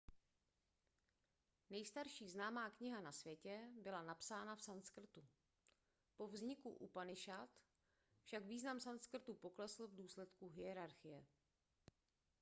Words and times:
nejstarší 1.69 2.29
známá 2.29 2.69
kniha 2.69 3.01
na 3.01 3.11
světě 3.11 3.69
byla 3.83 4.01
napsána 4.03 4.55
v 4.55 4.61
sanskrtu 4.61 5.27
po 6.17 6.27
vzniku 6.27 6.69
upanišad 6.69 7.49
však 8.23 8.45
význam 8.45 8.79
sanskrtu 8.79 9.33
poklesl 9.33 9.87
v 9.87 9.95
důsledku 9.95 10.47
hierarchie 10.47 11.25